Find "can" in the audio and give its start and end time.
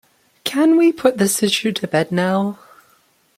0.43-0.77